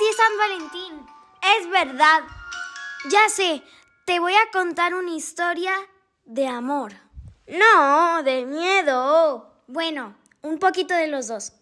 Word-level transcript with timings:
sí 0.00 0.06
es 0.08 0.16
San 0.16 0.38
Valentín. 0.38 1.06
Es 1.58 1.68
verdad. 1.68 2.20
Ya 3.10 3.28
sé, 3.28 3.62
te 4.06 4.18
voy 4.18 4.32
a 4.32 4.50
contar 4.50 4.94
una 4.94 5.14
historia 5.14 5.74
de 6.24 6.46
amor. 6.46 6.94
No, 7.46 8.22
de 8.22 8.46
miedo. 8.46 9.52
Bueno, 9.66 10.16
un 10.40 10.58
poquito 10.58 10.94
de 10.94 11.06
los 11.06 11.28
dos. 11.28 11.52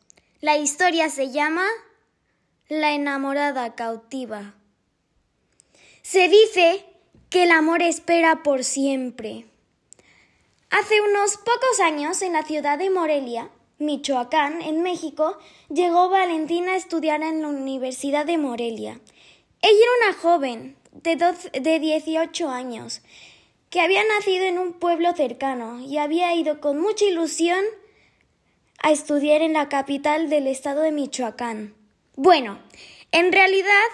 La 0.41 0.57
historia 0.57 1.11
se 1.11 1.33
llama 1.33 1.67
La 2.69 2.93
enamorada 2.93 3.75
cautiva. 3.75 4.55
Se 6.03 6.29
dice 6.29 6.87
que 7.31 7.43
el 7.43 7.51
amor 7.51 7.83
espera 7.83 8.45
por 8.45 8.63
siempre. 8.63 9.47
Hace 10.71 11.01
unos 11.01 11.39
pocos 11.39 11.81
años, 11.83 12.23
en 12.23 12.35
la 12.35 12.45
ciudad 12.45 12.79
de 12.79 12.91
Morelia, 12.91 13.51
Michoacán, 13.79 14.61
en 14.63 14.83
México, 14.83 15.39
llegó 15.69 16.09
Valentina 16.09 16.73
a 16.73 16.77
estudiar 16.77 17.23
en 17.23 17.43
la 17.43 17.49
Universidad 17.49 18.27
de 18.27 18.37
Morelia. 18.37 19.01
Ella 19.63 19.79
era 19.83 20.09
una 20.11 20.19
joven 20.21 20.77
de, 20.93 21.17
de 21.61 21.79
18 21.79 22.49
años 22.49 23.03
que 23.71 23.81
había 23.81 24.03
nacido 24.05 24.47
en 24.47 24.59
un 24.59 24.73
pueblo 24.73 25.15
cercano 25.15 25.81
y 25.81 25.99
había 25.99 26.35
ido 26.35 26.61
con 26.61 26.81
mucha 26.81 27.05
ilusión 27.05 27.65
a 28.83 28.91
estudiar 28.91 29.43
en 29.43 29.53
la 29.53 29.69
capital 29.69 30.31
del 30.31 30.47
estado 30.47 30.83
de 30.83 30.93
Michoacán. 30.93 31.75
Bueno, 32.17 32.59
en 33.13 33.33
realidad 33.33 33.85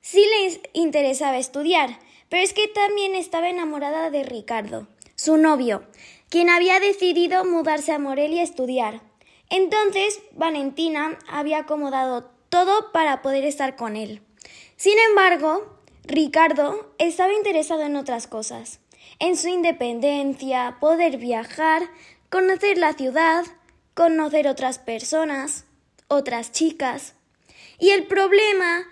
sí 0.00 0.24
le 0.24 0.60
interesaba 0.72 1.38
estudiar, 1.38 1.98
pero 2.28 2.42
es 2.42 2.52
que 2.52 2.68
también 2.68 3.14
estaba 3.14 3.48
enamorada 3.48 4.10
de 4.10 4.22
Ricardo, 4.22 4.86
su 5.16 5.36
novio, 5.36 5.84
quien 6.28 6.50
había 6.50 6.80
decidido 6.80 7.44
mudarse 7.44 7.92
a 7.92 7.98
Morelia 7.98 8.40
a 8.40 8.44
estudiar. 8.44 9.02
Entonces, 9.50 10.20
Valentina 10.32 11.18
había 11.28 11.58
acomodado 11.58 12.30
todo 12.48 12.92
para 12.92 13.22
poder 13.22 13.44
estar 13.44 13.76
con 13.76 13.96
él. 13.96 14.22
Sin 14.76 14.98
embargo, 15.08 15.78
Ricardo 16.04 16.94
estaba 16.98 17.32
interesado 17.32 17.82
en 17.82 17.96
otras 17.96 18.26
cosas, 18.26 18.80
en 19.18 19.36
su 19.36 19.48
independencia, 19.48 20.76
poder 20.80 21.18
viajar, 21.18 21.82
conocer 22.30 22.78
la 22.78 22.92
ciudad, 22.92 23.44
conocer 23.94 24.48
otras 24.48 24.78
personas, 24.78 25.64
otras 26.08 26.52
chicas. 26.52 27.14
Y 27.78 27.90
el 27.90 28.06
problema 28.06 28.84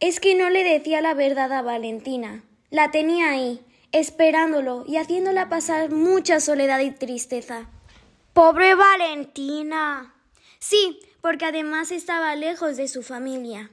es 0.00 0.20
que 0.20 0.34
no 0.34 0.50
le 0.50 0.64
decía 0.64 1.00
la 1.00 1.14
verdad 1.14 1.52
a 1.52 1.62
Valentina. 1.62 2.44
La 2.70 2.90
tenía 2.90 3.30
ahí, 3.30 3.60
esperándolo 3.92 4.84
y 4.86 4.96
haciéndola 4.96 5.48
pasar 5.48 5.90
mucha 5.90 6.40
soledad 6.40 6.80
y 6.80 6.90
tristeza. 6.90 7.68
Pobre 8.38 8.76
Valentina. 8.76 10.14
Sí, 10.60 11.00
porque 11.20 11.46
además 11.46 11.90
estaba 11.90 12.36
lejos 12.36 12.76
de 12.76 12.86
su 12.86 13.02
familia. 13.02 13.72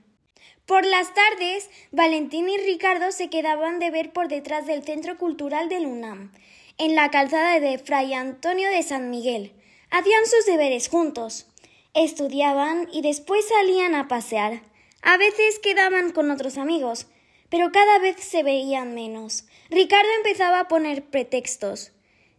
Por 0.65 0.87
las 0.87 1.13
tardes, 1.13 1.69
Valentina 1.91 2.49
y 2.49 2.57
Ricardo 2.57 3.11
se 3.11 3.29
quedaban 3.29 3.77
de 3.77 3.91
ver 3.91 4.11
por 4.11 4.27
detrás 4.27 4.65
del 4.65 4.83
Centro 4.83 5.19
Cultural 5.19 5.69
del 5.69 5.85
UNAM, 5.85 6.31
en 6.79 6.95
la 6.95 7.11
calzada 7.11 7.59
de 7.59 7.77
Fray 7.77 8.15
Antonio 8.15 8.67
de 8.71 8.81
San 8.81 9.11
Miguel. 9.11 9.53
Hacían 9.91 10.25
sus 10.25 10.47
deberes 10.47 10.89
juntos, 10.89 11.45
estudiaban 11.93 12.89
y 12.91 13.03
después 13.03 13.47
salían 13.47 13.93
a 13.93 14.07
pasear. 14.07 14.63
A 15.03 15.17
veces 15.17 15.59
quedaban 15.59 16.11
con 16.11 16.31
otros 16.31 16.57
amigos, 16.57 17.05
pero 17.49 17.71
cada 17.71 17.99
vez 17.99 18.15
se 18.19 18.41
veían 18.41 18.95
menos. 18.95 19.45
Ricardo 19.69 20.09
empezaba 20.17 20.61
a 20.61 20.67
poner 20.67 21.05
pretextos. 21.05 21.91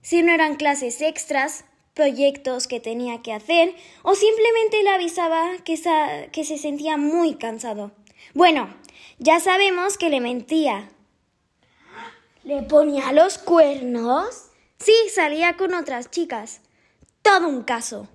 Si 0.02 0.24
no 0.24 0.32
eran 0.32 0.56
clases 0.56 1.00
extras, 1.02 1.64
proyectos 1.96 2.68
que 2.68 2.78
tenía 2.78 3.22
que 3.22 3.32
hacer, 3.32 3.74
o 4.02 4.14
simplemente 4.14 4.82
le 4.82 4.90
avisaba 4.90 5.50
que, 5.64 5.80
que 6.30 6.44
se 6.44 6.58
sentía 6.58 6.98
muy 6.98 7.36
cansado. 7.36 7.90
Bueno, 8.34 8.68
ya 9.18 9.40
sabemos 9.40 9.96
que 9.96 10.10
le 10.10 10.20
mentía. 10.20 10.90
¿Le 12.44 12.62
ponía 12.62 13.12
los 13.12 13.38
cuernos? 13.38 14.50
Sí, 14.78 14.92
salía 15.10 15.56
con 15.56 15.72
otras 15.72 16.10
chicas. 16.10 16.60
Todo 17.22 17.48
un 17.48 17.62
caso. 17.62 18.08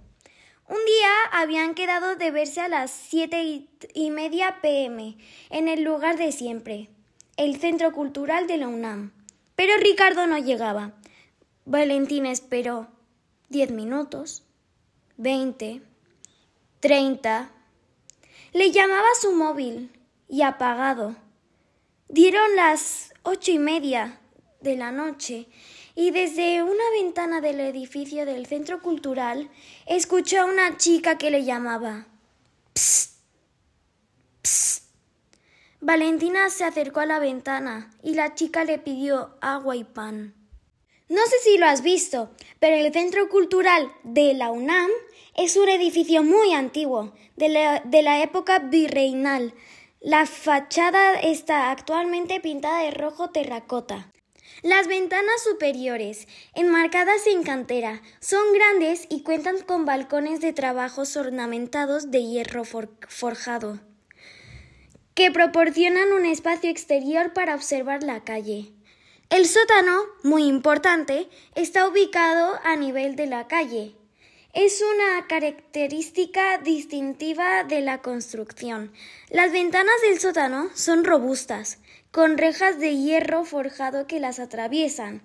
Un 0.70 0.86
día 0.86 1.10
habían 1.32 1.74
quedado 1.74 2.16
de 2.16 2.30
verse 2.30 2.62
a 2.62 2.68
las 2.68 2.92
siete 2.92 3.66
y 3.96 4.12
media 4.12 4.60
pm 4.62 5.18
en 5.50 5.68
el 5.68 5.82
lugar 5.82 6.18
de 6.18 6.32
siempre, 6.32 6.90
el 7.36 7.60
Centro 7.60 7.92
Cultural 7.94 8.46
de 8.46 8.58
la 8.58 8.68
UNAM. 8.68 9.12
Pero 9.56 9.76
Ricardo 9.78 10.28
no 10.28 10.38
llegaba. 10.38 10.94
Valentín 11.66 12.28
esperó 12.28 12.88
diez 13.52 13.70
minutos, 13.70 14.44
veinte, 15.18 15.82
treinta. 16.80 17.52
Le 18.54 18.72
llamaba 18.72 19.08
su 19.20 19.34
móvil 19.34 19.92
y 20.30 20.42
apagado. 20.42 21.18
Dieron 22.08 22.56
las 22.56 23.14
ocho 23.24 23.52
y 23.52 23.60
media 23.60 24.20
de 24.62 24.78
la 24.78 24.94
noche 24.94 25.48
y 25.96 26.12
desde 26.12 26.64
una 26.64 26.84
ventana 26.94 27.42
del 27.42 27.60
edificio 27.60 28.26
del 28.26 28.46
centro 28.46 28.82
cultural 28.82 29.50
escuchó 29.86 30.42
a 30.42 30.46
una 30.46 30.78
chica 30.78 31.18
que 31.18 31.30
le 31.30 31.44
llamaba. 31.44 32.08
Psst. 32.74 33.20
Psst. 34.44 34.86
Valentina 35.82 36.50
se 36.50 36.64
acercó 36.64 37.02
a 37.02 37.06
la 37.06 37.20
ventana 37.20 37.92
y 38.02 38.14
la 38.14 38.34
chica 38.34 38.64
le 38.64 38.80
pidió 38.80 39.36
agua 39.42 39.76
y 39.76 39.84
pan. 39.84 40.41
No 41.12 41.26
sé 41.26 41.36
si 41.44 41.58
lo 41.58 41.66
has 41.66 41.82
visto, 41.82 42.30
pero 42.62 42.78
el 42.78 42.94
Centro 42.94 43.28
Cultural 43.28 43.92
de 44.04 44.34
la 44.34 44.50
UNAM 44.50 44.90
es 45.36 45.58
un 45.58 45.68
edificio 45.68 46.24
muy 46.24 46.54
antiguo, 46.54 47.14
de 47.36 47.50
la, 47.50 47.82
de 47.82 48.02
la 48.02 48.24
época 48.24 48.60
virreinal, 48.60 49.54
la 50.00 50.26
fachada 50.26 51.20
está 51.20 51.70
actualmente 51.70 52.40
pintada 52.40 52.84
de 52.84 52.92
rojo 52.92 53.30
terracota. 53.30 54.10
Las 54.62 54.88
ventanas 54.88 55.44
superiores, 55.44 56.30
enmarcadas 56.56 57.28
en 57.28 57.44
cantera, 57.44 58.02
son 58.22 58.54
grandes 58.54 59.06
y 59.10 59.24
cuentan 59.24 59.58
con 59.64 59.84
balcones 59.84 60.40
de 60.40 60.54
trabajos 60.54 61.18
ornamentados 61.18 62.10
de 62.10 62.24
hierro 62.24 62.64
forjado, 62.64 63.82
que 65.14 65.30
proporcionan 65.30 66.14
un 66.14 66.26
espacio 66.26 66.70
exterior 66.70 67.34
para 67.34 67.54
observar 67.54 68.02
la 68.02 68.24
calle. 68.24 68.72
El 69.32 69.46
sótano, 69.46 69.98
muy 70.24 70.44
importante, 70.44 71.30
está 71.56 71.88
ubicado 71.88 72.60
a 72.66 72.76
nivel 72.76 73.16
de 73.16 73.28
la 73.28 73.48
calle, 73.48 73.96
es 74.54 74.84
una 74.94 75.26
característica 75.26 76.58
distintiva 76.58 77.64
de 77.64 77.80
la 77.80 78.02
construcción. 78.02 78.92
Las 79.30 79.54
ventanas 79.54 79.96
del 80.02 80.20
sótano 80.20 80.70
son 80.76 81.06
robustas, 81.06 81.80
con 82.12 82.38
rejas 82.38 82.78
de 82.78 82.98
hierro 82.98 83.46
forjado 83.46 84.06
que 84.06 84.20
las 84.20 84.38
atraviesan, 84.40 85.22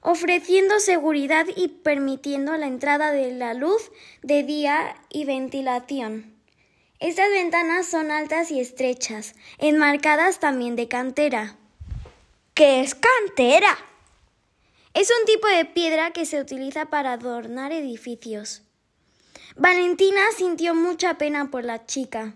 ofreciendo 0.00 0.78
seguridad 0.78 1.46
y 1.56 1.66
permitiendo 1.66 2.56
la 2.56 2.68
entrada 2.68 3.10
de 3.10 3.32
la 3.32 3.54
luz 3.54 3.90
de 4.22 4.44
día 4.44 4.94
y 5.08 5.24
ventilación. 5.24 6.36
Estas 7.00 7.30
ventanas 7.30 7.88
son 7.88 8.12
altas 8.12 8.52
y 8.52 8.60
estrechas, 8.60 9.34
enmarcadas 9.58 10.38
también 10.38 10.76
de 10.76 10.86
cantera. 10.86 11.56
¿Qué 12.60 12.80
es 12.80 12.94
cantera? 12.94 13.78
Es 14.92 15.10
un 15.18 15.24
tipo 15.24 15.48
de 15.48 15.64
piedra 15.64 16.10
que 16.10 16.26
se 16.26 16.38
utiliza 16.38 16.90
para 16.90 17.14
adornar 17.14 17.72
edificios. 17.72 18.64
Valentina 19.56 20.20
sintió 20.36 20.74
mucha 20.74 21.16
pena 21.16 21.50
por 21.50 21.64
la 21.64 21.86
chica. 21.86 22.34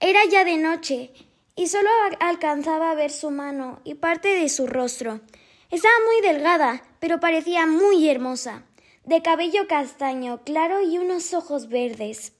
Era 0.00 0.24
ya 0.28 0.44
de 0.44 0.56
noche 0.56 1.12
y 1.54 1.68
solo 1.68 1.88
alcanzaba 2.18 2.90
a 2.90 2.96
ver 2.96 3.12
su 3.12 3.30
mano 3.30 3.80
y 3.84 3.94
parte 3.94 4.26
de 4.26 4.48
su 4.48 4.66
rostro. 4.66 5.20
Estaba 5.70 5.94
muy 6.04 6.20
delgada, 6.20 6.82
pero 6.98 7.20
parecía 7.20 7.64
muy 7.64 8.08
hermosa, 8.08 8.64
de 9.04 9.22
cabello 9.22 9.68
castaño 9.68 10.42
claro 10.42 10.82
y 10.82 10.98
unos 10.98 11.32
ojos 11.32 11.68
verdes, 11.68 12.32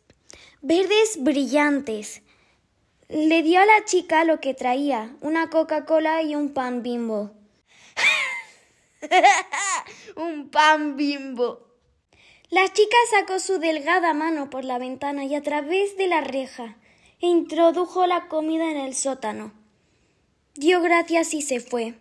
verdes 0.63 1.23
brillantes. 1.23 2.23
Le 3.09 3.43
dio 3.43 3.59
a 3.59 3.65
la 3.65 3.87
chica 3.87 4.25
lo 4.25 4.39
que 4.39 4.53
traía, 4.53 5.17
una 5.23 5.49
Coca-Cola 5.49 6.23
y 6.23 6.35
un 6.35 6.53
pan 6.53 6.83
bimbo. 6.83 7.31
un 10.17 10.51
pan 10.51 10.95
bimbo. 10.97 11.69
La 12.51 12.71
chica 12.71 12.97
sacó 13.11 13.39
su 13.39 13.59
delgada 13.59 14.13
mano 14.13 14.51
por 14.51 14.67
la 14.67 14.79
ventana 14.79 15.25
y 15.25 15.35
a 15.35 15.43
través 15.43 15.97
de 15.97 16.07
la 16.07 16.21
reja 16.21 16.77
e 17.23 17.29
introdujo 17.29 18.07
la 18.07 18.29
comida 18.29 18.71
en 18.71 18.77
el 18.77 18.95
sótano. 18.95 19.53
Dio 20.55 20.83
gracias 20.83 21.33
y 21.33 21.41
se 21.41 21.61
fue. 21.61 21.95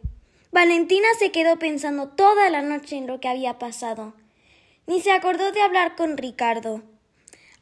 Valentina 0.52 1.08
se 1.18 1.32
quedó 1.32 1.58
pensando 1.58 2.10
toda 2.10 2.50
la 2.50 2.62
noche 2.62 2.98
en 2.98 3.08
lo 3.08 3.22
que 3.22 3.30
había 3.30 3.60
pasado. 3.60 4.14
Ni 4.88 5.00
se 5.00 5.12
acordó 5.12 5.54
de 5.54 5.62
hablar 5.62 5.96
con 5.96 6.18
Ricardo. 6.18 6.84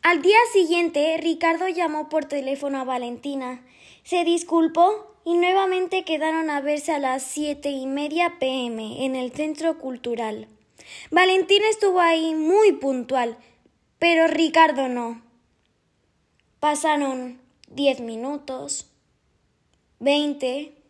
Al 0.06 0.22
día 0.22 0.38
siguiente, 0.54 1.18
Ricardo 1.18 1.68
llamó 1.68 2.10
por 2.10 2.26
teléfono 2.26 2.80
a 2.80 2.84
Valentina, 2.84 3.66
se 4.04 4.24
disculpó 4.24 5.16
y 5.26 5.34
nuevamente 5.34 6.06
quedaron 6.06 6.52
a 6.52 6.62
verse 6.62 6.92
a 6.92 7.00
las 7.00 7.24
siete 7.24 7.72
y 7.72 7.88
media 7.88 8.38
pm 8.38 9.04
en 9.04 9.16
el 9.16 9.32
centro 9.32 9.80
cultural. 9.80 10.48
Valentina 11.10 11.66
estuvo 11.72 12.02
ahí 12.02 12.36
muy 12.36 12.74
puntual, 12.74 13.36
pero 13.98 14.28
Ricardo 14.28 14.90
no. 14.90 15.24
Pasaron 16.60 17.42
diez 17.68 18.00
minutos, 18.00 18.92
veinte, 19.98 20.84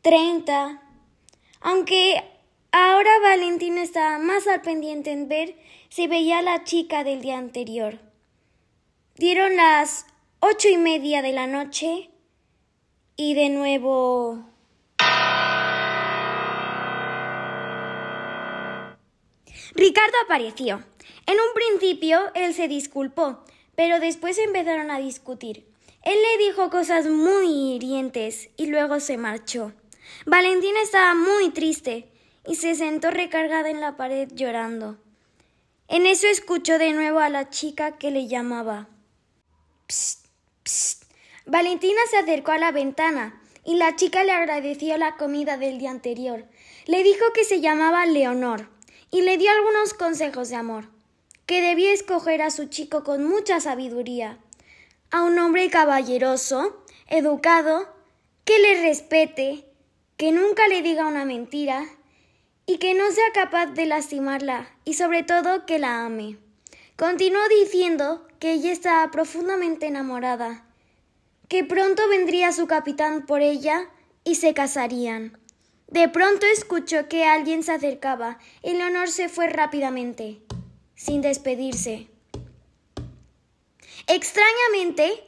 treinta. 0.00 0.82
Aunque 1.60 2.24
ahora 2.72 3.10
Valentina 3.22 3.82
estaba 3.82 4.18
más 4.18 4.46
al 4.46 4.62
pendiente 4.62 5.10
en 5.10 5.28
ver 5.28 5.56
si 5.88 6.06
veía 6.06 6.38
a 6.38 6.42
la 6.42 6.64
chica 6.64 7.04
del 7.04 7.20
día 7.20 7.38
anterior. 7.38 7.98
Dieron 9.16 9.56
las 9.56 10.06
ocho 10.40 10.68
y 10.68 10.78
media 10.78 11.22
de 11.22 11.32
la 11.32 11.46
noche 11.46 12.10
y 13.16 13.34
de 13.34 13.48
nuevo. 13.50 14.44
Ricardo 19.74 20.14
apareció. 20.24 20.82
En 21.26 21.34
un 21.34 21.54
principio 21.54 22.20
él 22.34 22.54
se 22.54 22.68
disculpó, 22.68 23.44
pero 23.76 24.00
después 24.00 24.38
empezaron 24.38 24.90
a 24.90 24.98
discutir. 24.98 25.66
Él 26.02 26.16
le 26.16 26.46
dijo 26.46 26.70
cosas 26.70 27.06
muy 27.06 27.74
hirientes 27.74 28.50
y 28.56 28.66
luego 28.66 29.00
se 29.00 29.16
marchó. 29.16 29.72
Valentina 30.26 30.80
estaba 30.82 31.14
muy 31.14 31.50
triste 31.50 32.09
y 32.50 32.56
se 32.56 32.74
sentó 32.74 33.12
recargada 33.12 33.70
en 33.70 33.80
la 33.80 33.96
pared 33.96 34.28
llorando. 34.34 34.98
En 35.86 36.04
eso 36.04 36.26
escuchó 36.26 36.78
de 36.78 36.92
nuevo 36.92 37.20
a 37.20 37.28
la 37.28 37.48
chica 37.48 37.96
que 37.96 38.10
le 38.10 38.26
llamaba. 38.26 38.88
Psst, 39.86 40.26
psst. 40.64 41.04
Valentina 41.46 42.00
se 42.10 42.16
acercó 42.16 42.50
a 42.50 42.58
la 42.58 42.72
ventana 42.72 43.40
y 43.64 43.76
la 43.76 43.94
chica 43.94 44.24
le 44.24 44.32
agradeció 44.32 44.96
la 44.96 45.16
comida 45.16 45.58
del 45.58 45.78
día 45.78 45.92
anterior. 45.92 46.44
Le 46.86 47.04
dijo 47.04 47.24
que 47.32 47.44
se 47.44 47.60
llamaba 47.60 48.04
Leonor 48.06 48.68
y 49.12 49.20
le 49.20 49.38
dio 49.38 49.48
algunos 49.52 49.94
consejos 49.94 50.48
de 50.48 50.56
amor, 50.56 50.88
que 51.46 51.62
debía 51.62 51.92
escoger 51.92 52.42
a 52.42 52.50
su 52.50 52.66
chico 52.66 53.04
con 53.04 53.24
mucha 53.24 53.60
sabiduría, 53.60 54.38
a 55.12 55.22
un 55.22 55.38
hombre 55.38 55.70
caballeroso, 55.70 56.84
educado, 57.06 57.86
que 58.44 58.58
le 58.58 58.82
respete, 58.82 59.66
que 60.16 60.32
nunca 60.32 60.66
le 60.66 60.82
diga 60.82 61.06
una 61.06 61.24
mentira 61.24 61.86
y 62.70 62.78
que 62.78 62.94
no 62.94 63.10
sea 63.10 63.32
capaz 63.34 63.66
de 63.66 63.84
lastimarla 63.84 64.70
y 64.84 64.94
sobre 64.94 65.24
todo 65.24 65.66
que 65.66 65.80
la 65.80 66.04
ame. 66.04 66.38
Continuó 66.94 67.40
diciendo 67.48 68.24
que 68.38 68.52
ella 68.52 68.70
estaba 68.70 69.10
profundamente 69.10 69.88
enamorada, 69.88 70.64
que 71.48 71.64
pronto 71.64 72.08
vendría 72.08 72.52
su 72.52 72.68
capitán 72.68 73.26
por 73.26 73.40
ella 73.40 73.90
y 74.22 74.36
se 74.36 74.54
casarían. 74.54 75.36
De 75.88 76.08
pronto 76.08 76.46
escuchó 76.46 77.08
que 77.08 77.24
alguien 77.24 77.64
se 77.64 77.72
acercaba 77.72 78.38
y 78.62 78.74
Leonor 78.74 79.08
se 79.08 79.28
fue 79.28 79.48
rápidamente, 79.48 80.40
sin 80.94 81.22
despedirse. 81.22 82.06
Extrañamente, 84.06 85.24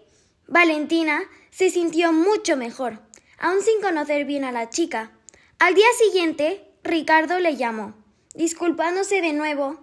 Valentina 0.46 1.20
se 1.50 1.70
sintió 1.70 2.12
mucho 2.12 2.56
mejor, 2.56 3.00
aún 3.36 3.62
sin 3.62 3.80
conocer 3.80 4.26
bien 4.26 4.44
a 4.44 4.52
la 4.52 4.70
chica. 4.70 5.10
Al 5.58 5.74
día 5.74 5.88
siguiente, 5.98 6.68
Ricardo 6.84 7.38
le 7.38 7.56
llamó, 7.56 7.94
disculpándose 8.34 9.20
de 9.20 9.32
nuevo, 9.32 9.78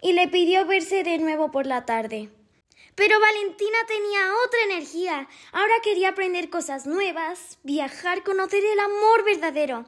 y 0.00 0.14
le 0.14 0.28
pidió 0.28 0.64
verse 0.64 1.04
de 1.04 1.18
nuevo 1.18 1.50
por 1.50 1.66
la 1.66 1.84
tarde. 1.84 2.30
Pero 2.94 3.20
Valentina 3.20 3.78
tenía 3.86 4.20
otra 4.46 4.62
energía. 4.64 5.28
Ahora 5.52 5.74
quería 5.82 6.10
aprender 6.10 6.48
cosas 6.48 6.86
nuevas, 6.86 7.58
viajar, 7.62 8.22
conocer 8.22 8.62
el 8.64 8.80
amor 8.80 9.24
verdadero. 9.24 9.84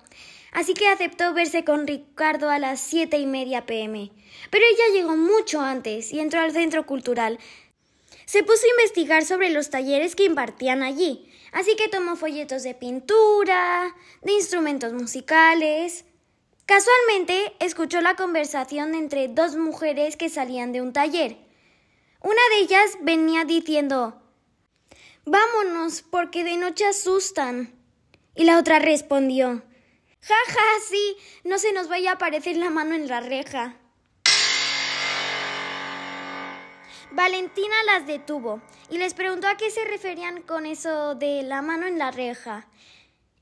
Así 0.53 0.75
que 0.75 0.89
aceptó 0.89 1.33
verse 1.33 1.65
con 1.65 1.87
Ricardo 1.87 2.51
a 2.51 2.59
las 2.59 2.81
siete 2.81 3.19
y 3.19 3.27
media 3.27 3.67
pm. 3.67 4.11
Pero 4.51 4.65
ella 4.65 4.95
llegó 4.95 5.17
mucho 5.17 5.61
antes 5.61 6.13
y 6.13 6.21
entró 6.21 6.41
al 6.41 6.53
centro 6.53 6.87
cultural. 6.87 7.39
Se 8.27 8.43
puso 8.43 8.67
a 8.67 8.81
investigar 8.81 9.25
sobre 9.25 9.51
los 9.51 9.71
talleres 9.71 10.15
que 10.15 10.25
impartían 10.25 10.83
allí, 10.83 11.31
así 11.53 11.77
que 11.77 11.89
tomó 11.89 12.17
folletos 12.17 12.63
de 12.63 12.75
pintura, 12.75 13.95
de 14.23 14.33
instrumentos 14.33 14.93
musicales. 14.93 16.05
Casualmente 16.67 17.55
escuchó 17.61 18.01
la 18.01 18.17
conversación 18.17 18.95
entre 18.95 19.29
dos 19.29 19.55
mujeres 19.55 20.17
que 20.17 20.31
salían 20.31 20.73
de 20.73 20.81
un 20.81 20.95
taller. 20.95 21.37
Una 22.23 22.41
de 22.51 22.63
ellas 22.63 22.97
venía 23.03 23.45
diciendo 23.45 24.23
Vámonos, 25.27 26.01
porque 26.03 26.43
de 26.43 26.57
noche 26.57 26.87
asustan. 26.87 27.75
Y 28.35 28.45
la 28.45 28.59
otra 28.59 28.79
respondió 28.79 29.63
Ja, 30.23 30.35
ja, 30.49 30.81
sí, 30.89 31.17
no 31.45 31.59
se 31.59 31.73
nos 31.75 31.89
vaya 31.89 32.13
a 32.13 32.15
aparecer 32.15 32.57
la 32.57 32.71
mano 32.71 32.95
en 32.95 33.09
la 33.09 33.21
reja. 33.21 33.77
Valentina 37.11 37.75
las 37.85 38.07
detuvo 38.07 38.63
y 38.89 38.97
les 38.97 39.13
preguntó 39.13 39.49
a 39.49 39.57
qué 39.59 39.71
se 39.71 39.85
referían 39.85 40.41
con 40.41 40.65
eso 40.65 41.15
de 41.15 41.43
la 41.43 41.61
mano 41.61 41.87
en 41.87 41.99
la 41.99 42.11
reja. 42.11 42.67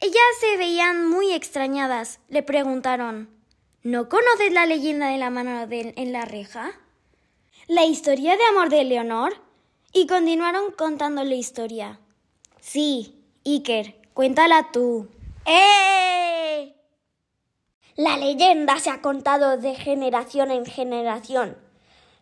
Ellas 0.02 0.20
se 0.40 0.56
veían 0.56 1.08
muy 1.08 1.30
extrañadas. 1.30 2.18
Le 2.28 2.42
preguntaron 2.42 3.30
¿No 3.84 4.08
conoces 4.08 4.52
la 4.52 4.66
leyenda 4.66 5.06
de 5.06 5.18
la 5.18 5.30
mano 5.30 5.64
en 5.70 6.12
la 6.12 6.24
reja? 6.24 6.72
¿La 7.68 7.84
historia 7.84 8.36
de 8.36 8.44
amor 8.46 8.68
de 8.68 8.82
Leonor? 8.82 9.34
Y 9.92 10.08
continuaron 10.08 10.72
contando 10.72 11.22
la 11.22 11.36
historia. 11.36 12.00
Sí, 12.60 13.22
Iker, 13.44 13.94
cuéntala 14.12 14.72
tú. 14.72 15.06
¡Eh! 15.46 16.74
La 17.94 18.16
leyenda 18.16 18.80
se 18.80 18.90
ha 18.90 19.02
contado 19.02 19.56
de 19.56 19.76
generación 19.76 20.50
en 20.50 20.66
generación, 20.66 21.56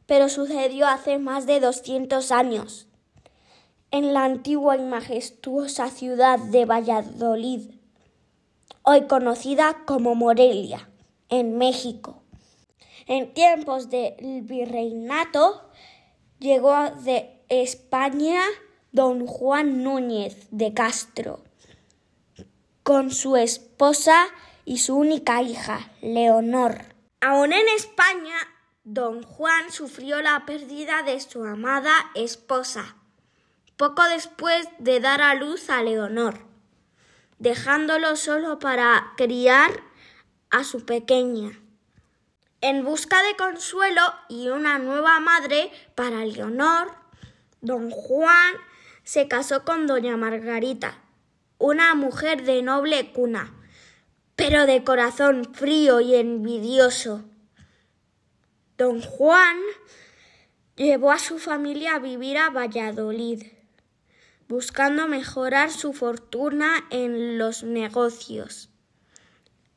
pero 0.04 0.28
sucedió 0.28 0.86
hace 0.86 1.18
más 1.18 1.46
de 1.46 1.60
200 1.60 2.30
años, 2.30 2.88
en 3.90 4.14
la 4.14 4.24
antigua 4.24 4.76
y 4.76 4.82
majestuosa 4.82 5.90
ciudad 5.90 6.38
de 6.38 6.64
Valladolid, 6.64 7.70
hoy 8.82 9.06
conocida 9.06 9.84
como 9.84 10.14
Morelia, 10.14 10.88
en 11.28 11.58
México. 11.58 12.22
En 13.06 13.34
tiempos 13.34 13.90
del 13.90 14.42
virreinato 14.42 15.68
llegó 16.38 16.90
de 17.02 17.42
España 17.48 18.40
don 18.92 19.26
Juan 19.26 19.82
Núñez 19.82 20.48
de 20.50 20.72
Castro 20.74 21.44
con 22.82 23.10
su 23.12 23.36
esposa 23.36 24.26
y 24.64 24.78
su 24.78 24.96
única 24.96 25.42
hija, 25.42 25.92
Leonor. 26.02 26.84
Aún 27.20 27.52
en 27.52 27.68
España, 27.76 28.34
don 28.84 29.22
Juan 29.22 29.70
sufrió 29.70 30.20
la 30.22 30.44
pérdida 30.46 31.02
de 31.02 31.20
su 31.20 31.44
amada 31.44 31.92
esposa, 32.14 32.96
poco 33.80 34.06
después 34.10 34.68
de 34.78 35.00
dar 35.00 35.22
a 35.22 35.34
luz 35.34 35.70
a 35.70 35.82
Leonor, 35.82 36.44
dejándolo 37.38 38.14
solo 38.14 38.58
para 38.58 39.14
criar 39.16 39.70
a 40.50 40.64
su 40.64 40.84
pequeña. 40.84 41.58
En 42.60 42.84
busca 42.84 43.22
de 43.22 43.36
consuelo 43.36 44.02
y 44.28 44.48
una 44.48 44.78
nueva 44.78 45.18
madre 45.20 45.72
para 45.94 46.26
Leonor, 46.26 46.94
don 47.62 47.90
Juan 47.90 48.52
se 49.02 49.28
casó 49.28 49.64
con 49.64 49.86
doña 49.86 50.14
Margarita, 50.18 50.98
una 51.56 51.94
mujer 51.94 52.42
de 52.42 52.60
noble 52.60 53.14
cuna, 53.14 53.50
pero 54.36 54.66
de 54.66 54.84
corazón 54.84 55.54
frío 55.54 56.02
y 56.02 56.16
envidioso. 56.16 57.24
Don 58.76 59.00
Juan 59.00 59.56
llevó 60.76 61.12
a 61.12 61.18
su 61.18 61.38
familia 61.38 61.94
a 61.94 61.98
vivir 61.98 62.36
a 62.36 62.50
Valladolid, 62.50 63.42
buscando 64.50 65.06
mejorar 65.06 65.70
su 65.70 65.92
fortuna 65.92 66.84
en 66.90 67.38
los 67.38 67.62
negocios, 67.62 68.68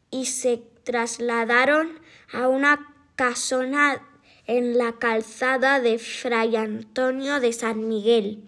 y 0.09 0.25
se 0.25 0.63
trasladaron 0.83 1.99
a 2.33 2.47
una 2.47 2.91
casona 3.15 4.01
en 4.47 4.79
la 4.79 4.93
calzada 4.93 5.79
de 5.79 5.99
Fray 5.99 6.55
Antonio 6.55 7.39
de 7.39 7.53
San 7.53 7.87
Miguel. 7.87 8.43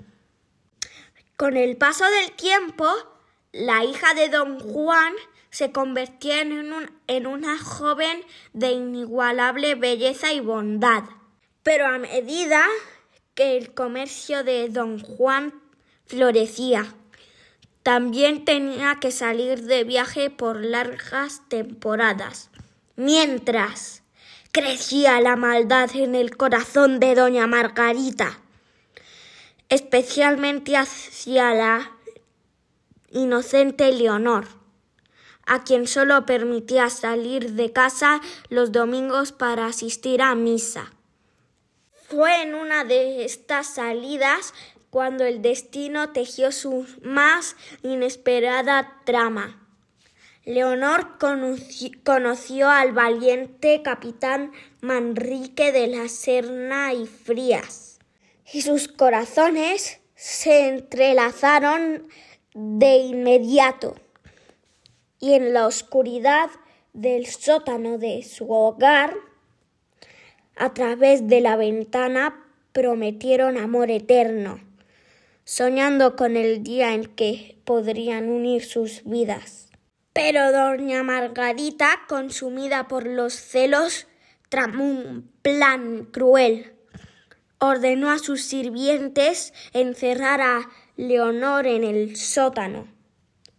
Con 1.37 1.57
el 1.57 1.77
paso 1.77 2.05
del 2.05 2.31
tiempo, 2.31 2.87
la 3.51 3.85
hija 3.85 4.15
de 4.15 4.29
don 4.29 4.59
Juan 4.59 5.13
se 5.51 5.71
convirtió 5.71 6.33
en, 6.33 6.91
en, 7.05 7.27
una 7.27 7.59
joven 7.59 8.19
de 8.51 8.71
inigualable 8.71 9.75
belleza 9.75 10.33
y 10.33 10.39
bondad. 10.39 11.03
Pero 11.61 11.85
a 11.85 11.99
medida 11.99 12.65
que 13.35 13.57
el 13.57 13.75
comercio 13.75 14.43
de 14.43 14.69
don 14.69 14.99
Juan 14.99 15.64
florecía, 16.05 16.93
también 17.83 18.45
tenía 18.45 18.97
que 18.99 19.11
salir 19.11 19.63
de 19.63 19.83
viaje 19.83 20.29
por 20.29 20.63
largas 20.63 21.41
temporadas, 21.49 22.49
mientras 22.95 24.01
crecía 24.51 25.21
la 25.21 25.35
maldad 25.35 25.95
en 25.95 26.15
el 26.15 26.35
corazón 26.35 26.99
de 26.99 27.13
doña 27.13 27.45
Margarita, 27.45 28.39
especialmente 29.69 30.77
hacia 30.77 31.53
la 31.53 31.91
inocente 33.11 33.91
Leonor, 33.91 34.47
a 35.45 35.63
quien 35.63 35.87
solo 35.87 36.25
permitía 36.25 36.89
salir 36.89 37.51
de 37.51 37.71
casa 37.71 38.21
los 38.49 38.71
domingos 38.71 39.31
para 39.31 39.67
asistir 39.67 40.21
a 40.21 40.33
misa. 40.35 40.91
Fue 42.07 42.43
en 42.43 42.55
una 42.55 42.83
de 42.83 43.25
estas 43.25 43.75
salidas 43.75 44.53
cuando 44.95 45.25
el 45.25 45.41
destino 45.41 46.13
tejió 46.13 46.53
su 46.53 46.87
más 47.03 47.57
inesperada 47.83 49.01
trama. 49.03 49.61
Leonor 50.45 51.17
conoció 52.05 52.69
al 52.69 52.93
valiente 52.93 53.81
capitán 53.83 54.53
Manrique 54.79 55.73
de 55.73 55.87
la 55.87 56.07
Serna 56.07 56.93
y 56.93 57.07
Frías, 57.07 57.99
y 58.53 58.61
sus 58.61 58.87
corazones 58.87 59.99
se 60.15 60.69
entrelazaron 60.69 62.07
de 62.53 62.95
inmediato, 62.95 63.95
y 65.19 65.33
en 65.33 65.53
la 65.53 65.67
oscuridad 65.67 66.49
del 66.93 67.25
sótano 67.25 67.97
de 67.97 68.23
su 68.23 68.49
hogar, 68.49 69.13
a 70.55 70.73
través 70.73 71.27
de 71.27 71.41
la 71.41 71.57
ventana, 71.57 72.41
prometieron 72.71 73.57
amor 73.57 73.91
eterno, 73.91 74.61
soñando 75.45 76.15
con 76.15 76.35
el 76.35 76.63
día 76.63 76.93
en 76.93 77.05
que 77.05 77.61
podrían 77.65 78.29
unir 78.29 78.65
sus 78.65 79.03
vidas. 79.05 79.69
Pero 80.11 80.51
doña 80.51 81.03
Margarita, 81.03 82.01
consumida 82.07 82.87
por 82.87 83.05
los 83.05 83.33
celos, 83.33 84.07
tramó 84.49 84.85
un 84.85 85.31
plan 85.43 86.05
cruel. 86.05 86.73
Ordenó 87.59 88.09
a 88.09 88.19
sus 88.19 88.41
sirvientes 88.41 89.53
encerrar 89.73 90.41
a 90.41 90.69
Leonor 90.97 91.67
en 91.67 91.83
el 91.83 92.15
sótano, 92.15 92.87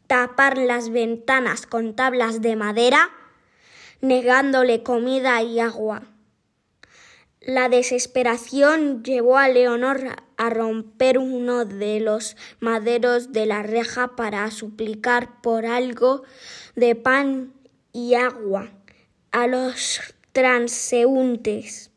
tapar 0.06 0.58
las 0.58 0.90
ventanas 0.90 1.66
con 1.66 1.94
tablas 1.94 2.42
de 2.42 2.56
madera, 2.56 3.10
negándole 4.00 4.82
comida 4.82 5.42
y 5.42 5.60
agua. 5.60 6.02
La 7.46 7.68
desesperación 7.68 9.04
llevó 9.04 9.38
a 9.38 9.48
Leonor 9.48 10.16
a 10.36 10.50
romper 10.50 11.16
uno 11.16 11.64
de 11.64 12.00
los 12.00 12.36
maderos 12.58 13.30
de 13.30 13.46
la 13.46 13.62
reja 13.62 14.16
para 14.16 14.50
suplicar 14.50 15.40
por 15.42 15.64
algo 15.64 16.24
de 16.74 16.96
pan 16.96 17.54
y 17.92 18.14
agua 18.14 18.72
a 19.30 19.46
los 19.46 20.00
transeúntes, 20.32 21.92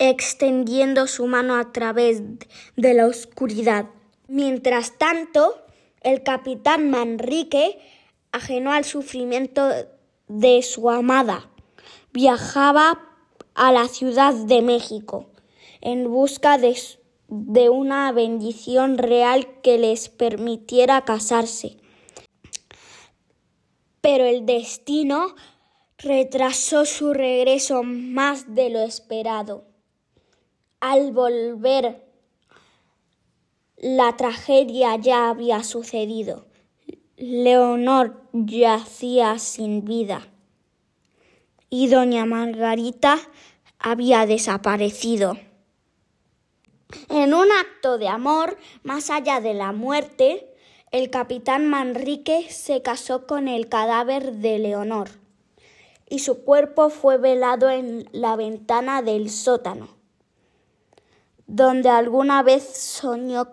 extendiendo 0.00 1.06
su 1.06 1.28
mano 1.28 1.54
a 1.54 1.70
través 1.70 2.20
de 2.74 2.94
la 2.94 3.06
oscuridad. 3.06 3.90
Mientras 4.26 4.98
tanto, 4.98 5.64
el 6.00 6.24
capitán 6.24 6.90
Manrique, 6.90 7.78
ajeno 8.32 8.72
al 8.72 8.84
sufrimiento 8.84 9.70
de 10.26 10.62
su 10.64 10.90
amada, 10.90 11.48
viajaba 12.12 13.13
a 13.54 13.72
la 13.72 13.88
Ciudad 13.88 14.34
de 14.34 14.62
México 14.62 15.30
en 15.80 16.10
busca 16.10 16.58
de, 16.58 16.76
de 17.28 17.68
una 17.68 18.10
bendición 18.12 18.98
real 18.98 19.60
que 19.62 19.78
les 19.78 20.08
permitiera 20.08 21.04
casarse. 21.04 21.76
Pero 24.00 24.24
el 24.24 24.44
destino 24.44 25.34
retrasó 25.98 26.84
su 26.84 27.14
regreso 27.14 27.82
más 27.82 28.54
de 28.54 28.70
lo 28.70 28.80
esperado. 28.80 29.64
Al 30.80 31.12
volver, 31.12 32.04
la 33.76 34.16
tragedia 34.16 34.96
ya 34.96 35.30
había 35.30 35.62
sucedido. 35.62 36.46
Leonor 37.16 38.28
yacía 38.32 39.38
sin 39.38 39.84
vida 39.84 40.33
y 41.76 41.88
doña 41.88 42.24
Margarita 42.24 43.18
había 43.80 44.26
desaparecido. 44.26 45.36
En 47.08 47.34
un 47.34 47.50
acto 47.50 47.98
de 47.98 48.06
amor, 48.06 48.56
más 48.84 49.10
allá 49.10 49.40
de 49.40 49.54
la 49.54 49.72
muerte, 49.72 50.54
el 50.92 51.10
capitán 51.10 51.66
Manrique 51.66 52.46
se 52.48 52.80
casó 52.80 53.26
con 53.26 53.48
el 53.48 53.68
cadáver 53.68 54.34
de 54.34 54.60
Leonor 54.60 55.08
y 56.08 56.20
su 56.20 56.44
cuerpo 56.44 56.90
fue 56.90 57.18
velado 57.18 57.68
en 57.68 58.08
la 58.12 58.36
ventana 58.36 59.02
del 59.02 59.28
sótano, 59.28 59.88
donde 61.48 61.88
alguna 61.88 62.44
vez 62.44 62.62
soñó 62.62 63.50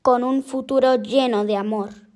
con 0.00 0.24
un 0.24 0.42
futuro 0.42 0.94
lleno 0.94 1.44
de 1.44 1.56
amor. 1.58 2.07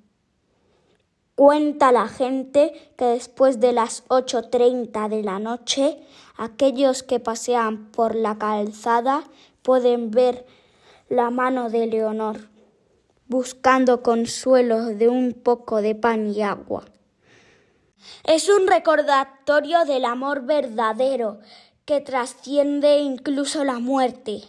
Cuenta 1.35 1.91
la 1.91 2.07
gente 2.07 2.93
que 2.95 3.05
después 3.05 3.59
de 3.59 3.73
las 3.73 4.05
8.30 4.09 5.09
de 5.09 5.23
la 5.23 5.39
noche, 5.39 5.97
aquellos 6.37 7.01
que 7.01 7.19
pasean 7.19 7.91
por 7.91 8.13
la 8.13 8.37
calzada 8.37 9.23
pueden 9.63 10.11
ver 10.11 10.45
la 11.09 11.31
mano 11.31 11.71
de 11.71 11.87
Leonor, 11.87 12.49
buscando 13.27 14.03
consuelo 14.03 14.85
de 14.85 15.09
un 15.09 15.33
poco 15.33 15.81
de 15.81 15.95
pan 15.95 16.31
y 16.31 16.43
agua. 16.43 16.85
Es 18.25 18.47
un 18.47 18.67
recordatorio 18.67 19.85
del 19.85 20.05
amor 20.05 20.43
verdadero 20.43 21.39
que 21.85 21.99
trasciende 21.99 22.99
incluso 22.99 23.63
la 23.63 23.79
muerte, 23.79 24.43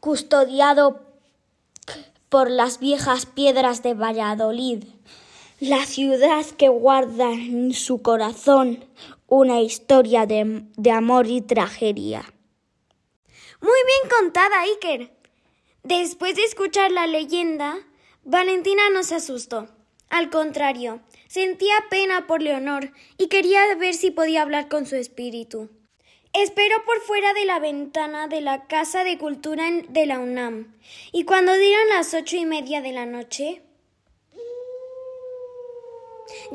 custodiado 0.00 1.02
por 2.30 2.50
las 2.50 2.78
viejas 2.78 3.26
piedras 3.26 3.82
de 3.82 3.92
Valladolid 3.92 4.84
la 5.64 5.86
ciudad 5.86 6.44
que 6.58 6.68
guarda 6.68 7.30
en 7.32 7.72
su 7.72 8.02
corazón 8.02 8.84
una 9.28 9.62
historia 9.62 10.26
de, 10.26 10.66
amor 10.92 11.26
y 11.26 11.40
tragedia. 11.40 12.22
Muy 13.60 13.78
bien 13.86 14.10
contada, 14.10 14.60
Iker. 14.60 15.10
Después 15.82 16.36
de 16.36 16.44
escuchar 16.44 16.90
la 16.92 17.06
leyenda, 17.06 17.78
Valentina 18.24 18.82
no 18.92 19.02
se 19.02 19.14
asustó. 19.14 19.68
Al 20.10 20.28
contrario, 20.30 21.00
sentía 21.28 21.74
pena 21.88 22.26
por 22.26 22.42
Leonor 22.42 22.92
y 23.16 23.28
quería 23.28 23.74
ver 23.76 23.94
si 23.94 24.10
podía 24.10 24.42
hablar 24.42 24.68
con 24.68 24.86
su 24.86 24.96
espíritu. 24.96 25.70
Esperó 26.34 26.76
por 26.84 27.00
fuera 27.00 27.32
de 27.32 27.46
la 27.46 27.58
ventana 27.58 28.28
de 28.28 28.40
la 28.40 28.66
Casa 28.66 29.02
de 29.02 29.18
Cultura 29.18 29.64
de 29.88 30.06
la 30.06 30.18
UNAM, 30.18 30.74
y 31.12 31.24
cuando 31.24 31.54
dieron 31.54 31.88
las 31.88 32.12
ocho 32.12 32.36
y 32.36 32.44
media 32.44 32.82
de 32.82 32.92
la 32.92 33.06
noche, 33.06 33.62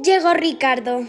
Llegó 0.04 0.34
Ricardo. 0.34 1.06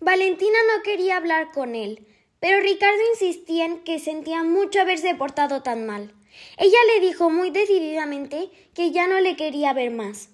Valentina 0.00 0.58
no 0.74 0.82
quería 0.82 1.16
hablar 1.16 1.52
con 1.52 1.74
él, 1.74 2.06
pero 2.40 2.60
Ricardo 2.60 2.98
insistía 3.12 3.64
en 3.64 3.84
que 3.84 3.98
sentía 3.98 4.42
mucho 4.42 4.80
haberse 4.80 5.14
portado 5.14 5.62
tan 5.62 5.86
mal. 5.86 6.12
Ella 6.58 6.78
le 6.94 7.06
dijo 7.06 7.30
muy 7.30 7.50
decididamente 7.50 8.50
que 8.74 8.90
ya 8.90 9.06
no 9.06 9.20
le 9.20 9.36
quería 9.36 9.72
ver 9.72 9.90
más. 9.90 10.28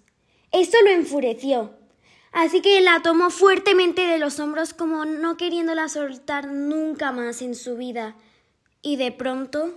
Esto 0.53 0.79
lo 0.83 0.91
enfureció, 0.91 1.75
así 2.33 2.61
que 2.61 2.81
la 2.81 3.03
tomó 3.03 3.31
fuertemente 3.31 4.07
de 4.07 4.19
los 4.19 4.41
hombros 4.41 4.75
como 4.75 5.05
no 5.05 5.37
queriéndola 5.37 5.89
soltar 5.89 6.49
nunca 6.49 7.13
más 7.13 7.43
en 7.43 7.55
su 7.55 7.77
vida. 7.77 8.17
Y 8.83 8.97
de 8.97 9.13
pronto 9.13 9.75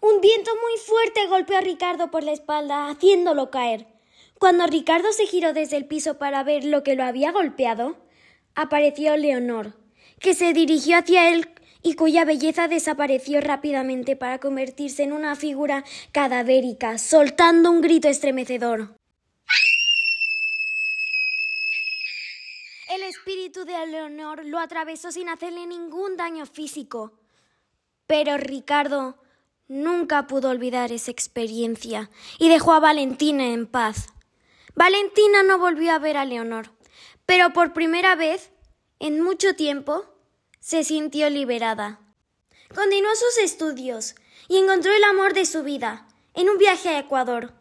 Un 0.00 0.20
viento 0.20 0.52
muy 0.54 0.78
fuerte 0.86 1.26
golpeó 1.26 1.58
a 1.58 1.60
Ricardo 1.60 2.10
por 2.10 2.22
la 2.22 2.32
espalda, 2.32 2.88
haciéndolo 2.88 3.50
caer. 3.50 3.86
Cuando 4.38 4.66
Ricardo 4.66 5.12
se 5.12 5.26
giró 5.26 5.52
desde 5.52 5.76
el 5.76 5.86
piso 5.86 6.18
para 6.18 6.44
ver 6.44 6.64
lo 6.64 6.84
que 6.84 6.94
lo 6.94 7.04
había 7.04 7.32
golpeado, 7.32 7.96
apareció 8.54 9.16
Leonor, 9.16 9.74
que 10.20 10.34
se 10.34 10.52
dirigió 10.52 10.98
hacia 10.98 11.32
él 11.32 11.48
y 11.82 11.94
cuya 11.94 12.24
belleza 12.24 12.68
desapareció 12.68 13.40
rápidamente 13.40 14.14
para 14.14 14.38
convertirse 14.38 15.02
en 15.02 15.12
una 15.12 15.34
figura 15.34 15.84
cadavérica, 16.12 16.98
soltando 16.98 17.70
un 17.70 17.80
grito 17.80 18.08
estremecedor. 18.08 18.94
El 22.88 23.02
espíritu 23.02 23.64
de 23.64 23.86
Leonor 23.86 24.46
lo 24.46 24.58
atravesó 24.58 25.10
sin 25.10 25.28
hacerle 25.28 25.66
ningún 25.66 26.16
daño 26.16 26.46
físico. 26.46 27.12
Pero 28.06 28.38
Ricardo 28.38 29.16
Nunca 29.68 30.26
pudo 30.26 30.48
olvidar 30.48 30.92
esa 30.92 31.10
experiencia 31.10 32.10
y 32.38 32.48
dejó 32.48 32.72
a 32.72 32.80
Valentina 32.80 33.48
en 33.48 33.66
paz. 33.66 34.08
Valentina 34.74 35.42
no 35.42 35.58
volvió 35.58 35.92
a 35.92 35.98
ver 35.98 36.16
a 36.16 36.24
Leonor, 36.24 36.70
pero 37.26 37.52
por 37.52 37.74
primera 37.74 38.14
vez 38.14 38.50
en 38.98 39.20
mucho 39.20 39.54
tiempo 39.54 40.06
se 40.58 40.84
sintió 40.84 41.28
liberada. 41.28 42.00
Continuó 42.74 43.14
sus 43.14 43.44
estudios 43.44 44.14
y 44.48 44.56
encontró 44.56 44.90
el 44.94 45.04
amor 45.04 45.34
de 45.34 45.44
su 45.44 45.62
vida 45.62 46.08
en 46.32 46.48
un 46.48 46.56
viaje 46.56 46.88
a 46.88 46.98
Ecuador. 46.98 47.52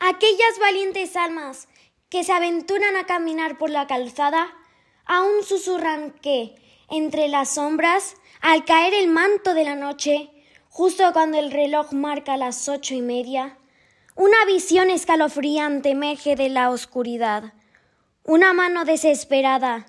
Aquellas 0.00 0.58
valientes 0.60 1.16
almas 1.16 1.66
que 2.10 2.24
se 2.24 2.32
aventuran 2.32 2.96
a 2.96 3.06
caminar 3.06 3.56
por 3.56 3.70
la 3.70 3.86
calzada 3.86 4.52
aún 5.06 5.44
susurran 5.44 6.10
que, 6.10 6.56
entre 6.90 7.28
las 7.28 7.54
sombras, 7.54 8.16
al 8.42 8.66
caer 8.66 8.92
el 8.92 9.08
manto 9.08 9.54
de 9.54 9.64
la 9.64 9.76
noche, 9.76 10.30
Justo 10.76 11.12
cuando 11.12 11.38
el 11.38 11.52
reloj 11.52 11.92
marca 11.92 12.36
las 12.36 12.68
ocho 12.68 12.94
y 12.94 13.00
media, 13.00 13.56
una 14.16 14.44
visión 14.44 14.90
escalofriante 14.90 15.90
emerge 15.90 16.34
de 16.34 16.48
la 16.48 16.70
oscuridad. 16.70 17.52
Una 18.24 18.52
mano 18.54 18.84
desesperada, 18.84 19.86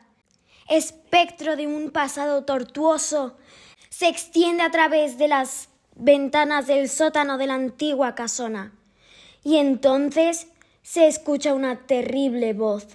espectro 0.70 1.56
de 1.56 1.66
un 1.66 1.90
pasado 1.90 2.46
tortuoso, 2.46 3.36
se 3.90 4.10
extiende 4.10 4.62
a 4.62 4.70
través 4.70 5.18
de 5.18 5.28
las 5.28 5.70
ventanas 5.96 6.68
del 6.68 6.88
sótano 6.88 7.40
de 7.40 7.48
la 7.48 7.56
antigua 7.56 8.14
casona. 8.14 8.72
Y 9.44 9.58
entonces 9.58 10.50
se 10.84 11.08
escucha 11.08 11.56
una 11.56 11.88
terrible 11.88 12.54
voz 12.54 12.86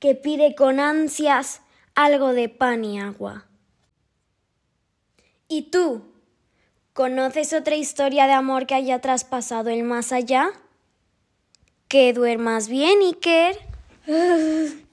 que 0.00 0.16
pide 0.16 0.56
con 0.56 0.80
ansias 0.80 1.60
algo 1.94 2.32
de 2.32 2.48
pan 2.48 2.84
y 2.84 2.98
agua. 2.98 3.46
¿Y 5.46 5.70
tú? 5.70 6.15
¿Conoces 6.96 7.52
otra 7.52 7.76
historia 7.76 8.26
de 8.26 8.32
amor 8.32 8.66
que 8.66 8.74
haya 8.74 9.02
traspasado 9.02 9.68
el 9.68 9.82
más 9.82 10.12
allá? 10.12 10.48
Que 11.88 12.14
duermas 12.14 12.68
bien, 12.68 13.00
Iker. 13.02 13.58